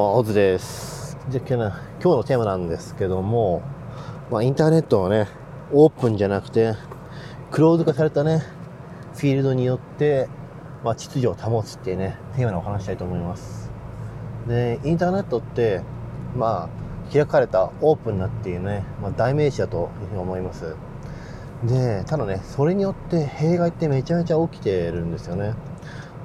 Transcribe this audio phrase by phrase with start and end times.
[0.00, 1.18] オズです。
[1.28, 1.56] じゃ今日
[2.04, 3.62] のテーマなんですけども、
[4.30, 5.26] まあ、インターネットはね
[5.72, 6.74] オープンじゃなくて
[7.50, 8.44] クローズ化されたね
[9.16, 10.28] フィールドによって、
[10.84, 13.72] まあ、秩序を保つっていうねテーマでお話したいと思います。
[14.46, 15.82] でインターネットって
[16.36, 20.76] まあ開かれたオープンなっていうね、まあ、代名詞だというふうに思います。
[21.64, 25.54] でただねそれによって弊害ってめちゃめちゃ起きてるんですよね。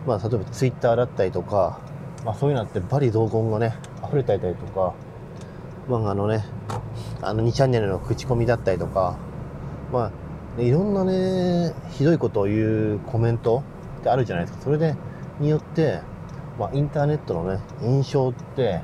[0.06, 1.80] まあ例えばツイッターだったりとか
[2.26, 4.94] まあ、そういうのってバリ同言がね溢れていたりとか、
[5.90, 6.46] まあ、あのね
[7.22, 9.18] あの2チャンネルの口コミだったりとか
[9.92, 10.12] ま
[10.58, 13.64] あいろんなねひどいことを言うコメント
[14.00, 14.64] ってあるじゃないですか。
[14.64, 14.96] それで
[15.40, 16.02] によって、
[16.60, 18.82] まあ、インターネットのね印象って、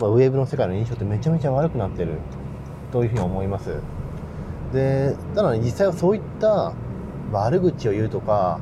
[0.00, 2.14] まあ、ウェブの世界の印象ってめちゃめちゃ悪くなってる
[2.92, 3.80] というふうに思います。
[4.72, 6.72] でただね実際はそういった
[7.30, 8.58] 悪口を言うとか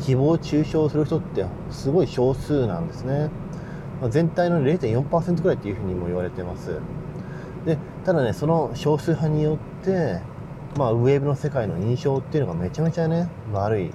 [0.00, 3.30] 誹謗中傷する人ってすごい少数なんですね。
[4.10, 6.78] 全体の0.4%くらいっていうふうにも言われてます。
[7.64, 10.20] でただねその少数派によって
[10.76, 13.90] まあウェーブの世界の印象っていうのがめちゃめちゃね悪い。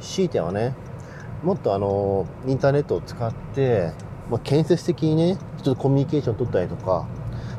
[0.00, 0.74] 強いてはね
[1.42, 3.92] もっとあのインターネットを使って、
[4.30, 7.06] まあ、建設的にね人とコミュニケーション取ったりとか、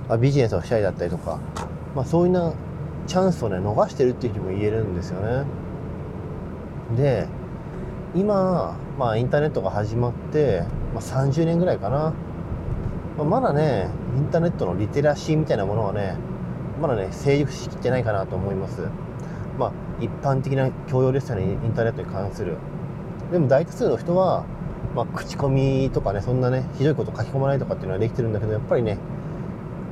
[0.07, 1.39] まあ、ビジネスをしたりだったりとか、
[1.95, 2.53] まあ、そういうな
[3.07, 5.45] チャンスをね逃してるっていうふうにも言えるんですよね。
[6.95, 7.27] で
[8.15, 12.13] 今、まあ、インターネットが始まって、まあ、30年ぐらいかな、
[13.17, 16.15] まあ、まだねインターネットのリテラシーみたいなものはね
[16.81, 18.81] まだね成熟しきってないかなと思います。
[19.57, 22.57] まあ一般的な教養ですよねインターネットに関する。
[23.31, 24.45] でも大多数の人は、
[24.95, 28.97] まあ、口コミとかねそんなねひどいこと書き込まないとかっていうのはできてるんだけどやっぱりね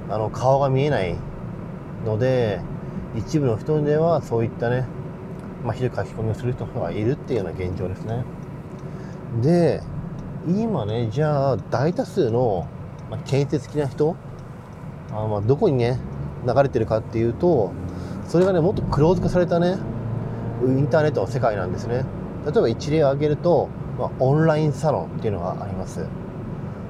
[0.10, 1.16] あの顔が見えない
[2.06, 2.62] ので
[3.16, 4.86] 一部の人ではそういったね
[5.64, 8.24] まあ、ひどい書き込みをする人がいるっていうような現状ですね。
[9.42, 9.82] で、
[10.48, 12.68] 今ね、じゃあ大多数の、
[13.10, 14.16] まあ、建設的な人、
[15.12, 16.00] あまあどこにね、
[16.46, 17.72] 流れてるかっていうと、
[18.28, 19.78] それがね、もっとクローズ化されたね、
[20.64, 22.06] インターネットの世界なんですね。
[22.46, 26.06] 例えば一例を挙げると、まあ、オンラインサロンっていうのがあります。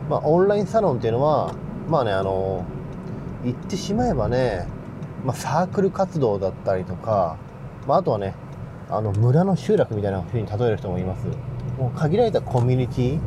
[0.10, 1.54] まあ、オンラインサロンっていうのは、
[1.90, 2.64] まあね、あの、
[3.44, 4.68] 言ってしまえばね、
[5.26, 7.38] まあ、サークル活動だったりとか、
[7.88, 8.36] まあ、あとはね、
[8.90, 11.26] あの村の集落みたいな風に例える人もいます。
[11.78, 13.20] もう限られたコミュニティ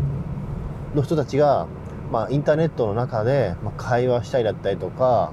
[0.94, 1.66] の人たちが、
[2.10, 5.32] まあ、インターネットの中で、まあ、会話したりだったりとか、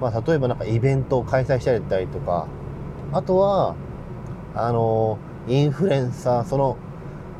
[0.00, 2.48] まあ、例えばなんかイベントを開催したりだったりとか
[3.12, 3.76] あとは
[4.54, 6.76] あのインフルエンサーその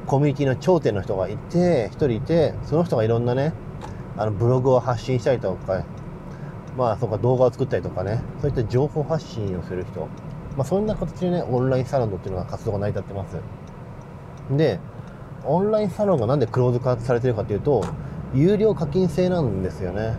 [0.06, 3.52] コミュニティの頂点の人がいて一人いてその人がいろんなね
[4.16, 5.84] あのブログを発信したりとか
[6.76, 10.08] まあそうか動画を作ったりとかねそういった情報発信をする人。
[10.56, 13.37] まあ、そんな形でね、オンラインサロンっていうのが活動が成り立ってます。
[14.56, 14.81] で、
[15.44, 17.84] オンラインサロンがなんでクローズ化されてるかというと、
[18.34, 20.16] 有料課金制なんですよね。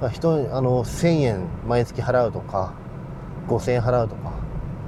[0.00, 2.72] まあ、人、あの、1000円毎月払うとか、
[3.48, 4.32] 5000円払うとか、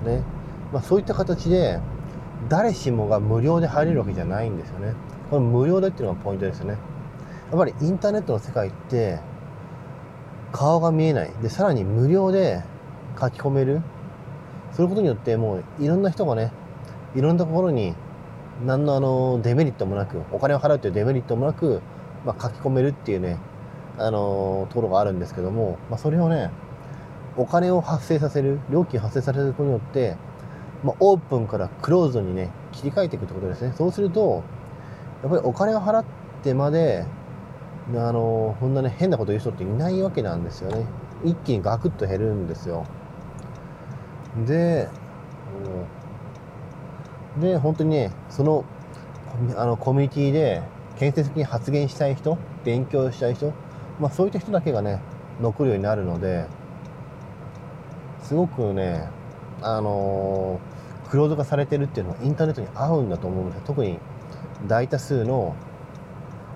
[0.04, 0.22] ね。
[0.72, 1.80] まあ、そういった形で、
[2.48, 4.94] 誰しもが無料で入れるわけじゃないんですよね。
[5.30, 6.78] この無料でっていうのがポイントですよね。
[7.50, 9.18] やっぱりインターネットの世界って、
[10.52, 11.30] 顔が見えない。
[11.42, 12.62] で、さらに無料で
[13.20, 13.82] 書き込める。
[14.72, 16.52] そういうことによってもういろんな人がね
[17.14, 17.94] いろんなところに
[18.64, 21.80] 何のあのデメリットもなくお金を払うというデメリットもなく、
[22.24, 23.38] まあ、書き込めるっていうね
[23.98, 26.50] あのところがあるんですけども、まあ、それをね
[27.36, 30.16] お金を発生させる料金発生させることによって、
[30.84, 33.72] まあ、オープンからクローズにね切り替えていくってことですね。
[33.76, 34.42] そうすると
[35.22, 36.04] やっぱりお金を払っ
[36.42, 37.04] てまで
[37.94, 40.86] あのこんなね変なこと言う人っていないわけなんですよね。
[41.24, 42.86] 一気にガクッと減るんですよ。
[44.36, 44.88] で、
[47.40, 48.64] で、本当にね、その、
[49.56, 50.62] あの、コミュニティで、
[50.96, 53.52] 建設的に発言したい人、勉強したい人、
[53.98, 55.00] まあそういった人だけがね、
[55.40, 56.46] 残るようになるので、
[58.22, 59.08] すごくね、
[59.62, 60.60] あの、
[61.08, 63.98] クローズ化されてるっていうのはインターネットに合うんだと思うんです特に
[64.68, 65.56] 大多数の、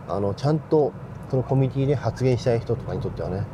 [0.08, 0.92] あの、ちゃんと
[1.30, 3.47] そのコミュニティで発言したい人とかにとってはね、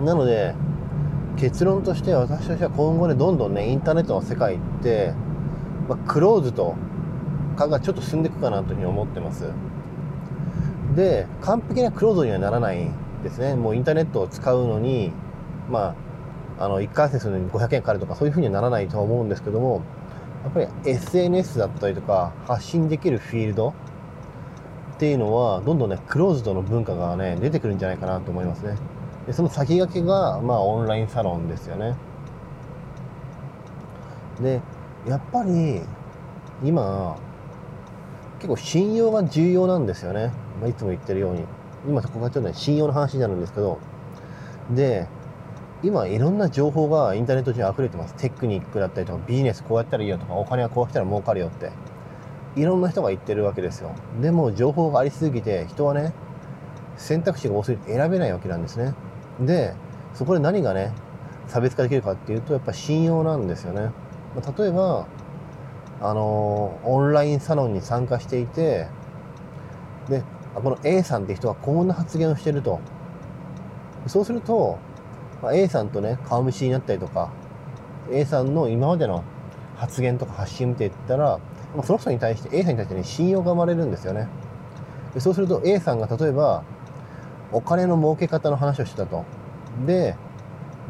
[0.00, 0.54] なので
[1.36, 5.12] 結論として私としては今後ねどんどんねインターネットの世界って、
[5.88, 6.76] まあ、クローズと
[7.56, 9.48] 化がちょっと進んでいくかなというふうに思ってます。
[10.94, 12.88] で完璧なクローズにはならない
[13.22, 13.54] ですね。
[13.54, 15.12] もうインターネットを使うのに
[15.68, 15.94] ま
[16.58, 19.82] ああの1回戦するのに500円かかるとかそういうふうにはならないとは思うんですけども
[20.44, 23.74] やっぱり SNS だったりとか発信できるフィールド
[24.94, 28.76] っていうのはどんどんねクローズドの文化がね出てくるんじゃないかなと思いますね。
[29.26, 31.94] でその先駆けが、まあ、オンラインサロンですよね。
[34.40, 34.60] で、
[35.08, 35.80] やっぱり
[36.62, 37.16] 今
[38.38, 41.44] 結構信用が重要なんですよね、まあ、いつも言ってるように。
[41.86, 43.78] 今ここがちょっとね信用の話になるんですけど。
[44.70, 45.06] で
[45.82, 48.14] 今いろんな情報がインターネット上に溢れてます。
[48.14, 51.70] テクニックだったりとかビジネスこうやったらいいよとかお金はこうしたら儲かるよって。
[52.56, 53.90] いろんな人が言ってるわけですよ。
[54.22, 56.14] でも情報がありすぎて人はね
[56.96, 58.94] 選択肢が多すぎて選べないわけなんですね。
[59.40, 59.74] で
[60.14, 60.92] そこで何がね
[61.48, 63.90] 差別化できるかっていうとやっぱ信用なんですよね、
[64.34, 65.06] まあ、例えば
[66.00, 68.88] あのオンラインサロンに参加していて
[70.08, 70.22] で
[70.54, 72.80] この A さんって人はこんな発言をしてると
[74.06, 74.78] そうすると
[75.44, 77.30] まあ、A さんとね、顔見知りになったりとか、
[78.10, 79.22] A さんの今までの
[79.76, 81.38] 発言とか発信見ていったら、
[81.76, 84.26] まあ、その人に対して、A さんに対してね、信用が生まれるんですよね。
[85.12, 86.64] でそうすると A さんが例えば、
[87.54, 89.24] お金の儲け方の話をしてたと。
[89.86, 90.16] で、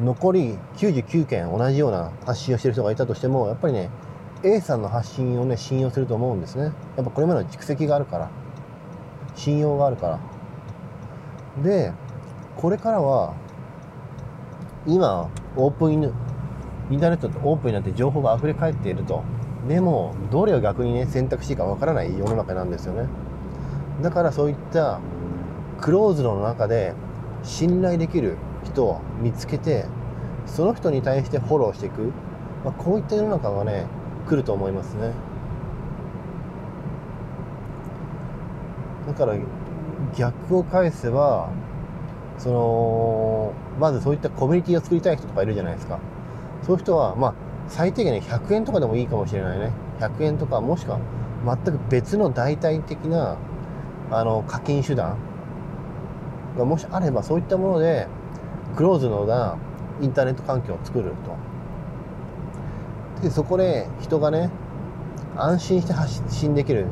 [0.03, 3.91] 残り99件同じような発信をしてる人がいたとしても、やっぱりね、
[4.43, 6.65] A さんの発信をね、信用すると思うんですね。
[6.65, 6.73] やっ
[7.05, 8.31] ぱこれまでの蓄積があるから。
[9.37, 11.63] 信用があるから。
[11.63, 11.93] で、
[12.57, 13.35] これからは、
[14.87, 16.03] 今、オープンイン
[17.01, 19.23] ターネットってオープンになって情報が溢れ返っていると。
[19.69, 23.09] でも、どれを逆にね、選択していいかわからない世の中なんですよね。
[24.03, 25.01] だからそういった
[25.81, 26.95] クローズドの中で
[27.43, 29.87] 信頼できる人を見つけて、
[30.47, 32.13] その人に対してフォローしていく。
[32.65, 33.87] まあ、こういった世の中がね、
[34.27, 35.11] 来ると思いますね。
[39.07, 39.37] だから
[40.17, 41.51] 逆を返せば、
[42.39, 46.01] そのまずそういったコミュニティを作りたい人とかいるじゃないですか
[46.63, 47.35] そういう人はまあ
[47.69, 50.99] 最低限ね100円とかでもいいかもしれないね100円とかもしくは
[51.45, 53.37] 全く別の代替的な
[54.11, 55.17] あの課金手段
[56.57, 58.07] がもしあればそういったもので
[58.77, 59.57] クローズのな
[60.01, 61.13] インターネット環境を作る
[63.17, 64.51] とでそこで人がね
[65.37, 66.87] 安心して発信できる、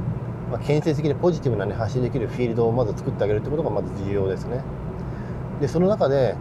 [0.50, 4.62] まあ、建設的でポジティブな、ね、発信できるフィールドをまず作ってあげるってことがまず重要ですね。
[5.60, 6.34] で、その中で、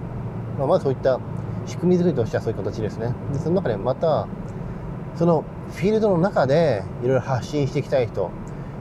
[0.58, 1.20] まあ、まずそういった
[1.68, 3.14] 仕組み作りとしてはそういう形ですね。
[3.32, 4.28] で、その中でまた、
[5.16, 8.32] そのフィールドの中でいろいろ発信していきたい人、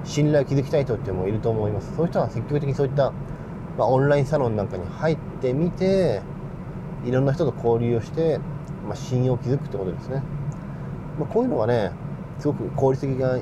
[0.04, 1.94] 信頼を築きたい人っていうのもいると思います。
[1.94, 3.12] そういう人は積極的にそういった、
[3.78, 6.22] まあ、オンラインサロンなんかに入ってみて、
[7.04, 8.38] いろんな人と交流をして、
[8.86, 10.22] まあ、信用を築くってことですね。
[11.18, 11.92] まあ、こういうのはね、
[12.38, 13.38] すごく効率的が、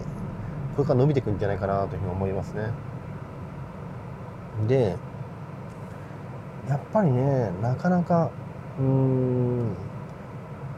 [0.76, 2.70] これから伸びていくんじゃないかなというふうに思いますね。
[4.66, 4.96] で、
[6.68, 8.30] やっぱりねなかなか
[8.78, 9.74] うーん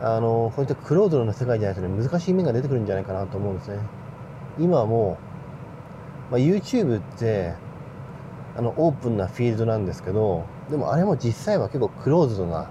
[0.00, 3.79] あのこういったクローズドの世界じゃないとね難しい面が出てくるんじゃないかなと思うんですね
[4.58, 5.19] 今はも
[6.31, 7.55] う、まあ、YouTube って
[8.56, 12.70] あのオープンなフィールドなんですけどでもあれも実際は結構クローズドな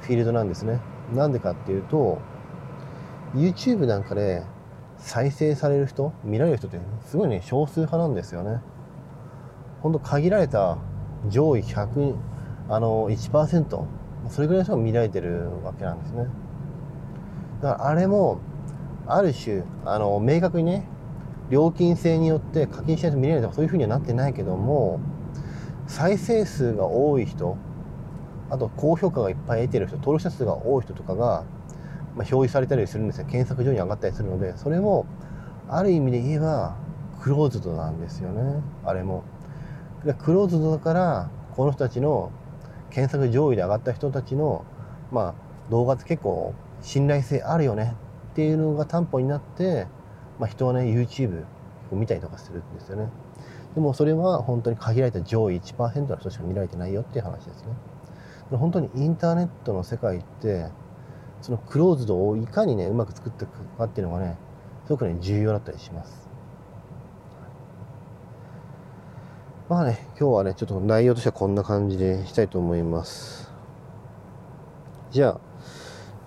[0.00, 0.80] フィールドなんですね。
[1.14, 2.18] なんでかっていうと
[3.34, 4.42] YouTube なんかで
[4.96, 8.60] 再生される人見られる人ってすごいね少数派なんですよね。
[9.82, 10.78] ほんと限られた
[11.28, 12.14] 上位100
[12.70, 13.84] あの1%
[14.28, 16.26] それぐらいの人が見られてるわけなんですね。
[17.60, 18.38] だからあれも
[19.06, 20.88] ある種あの明確にね
[21.50, 25.00] 料金制によって課金しないと見れないとかそういうふうにはなってないけども
[25.86, 27.56] 再生数が多い人
[28.50, 31.44] あと高評価がいっぱい得てる人登録者数が多い人とかが、まあ、
[32.16, 33.26] 表示されたりするんですよ。
[33.26, 34.56] 検索上に上がったりするので。
[34.56, 35.06] それも
[35.68, 36.76] ある意味で言えば
[37.20, 38.62] クローズドなんですよね。
[38.84, 39.24] あれも。
[40.18, 42.30] クローズドだからこの人たちの
[42.90, 44.64] 検索上位で上がった人たちの、
[45.10, 45.34] まあ、
[45.70, 47.96] 動画って結構信頼性あるよね
[48.32, 49.86] っていうのが担保になって、
[50.38, 51.44] まあ、人はね YouTube
[51.92, 53.08] を見たりとかするんですよね
[53.74, 57.68] でもそれは本当に限られた上位1%の人しか見られてないよっていう話ですね
[58.50, 60.66] 本当にインターネットの世界って
[61.40, 64.36] そのクローズドをいかにねうまく作っていくかっていうのがね
[64.86, 66.24] すごくね重要だったりします
[69.66, 73.50] まあね、今日はね、ちょっと内容としてはこんな感じでしたいと思います。
[75.10, 75.40] じゃあ、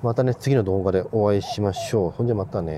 [0.02, 2.10] またね、次の動画でお会いしましょう。
[2.10, 2.74] ほんじゃまたね。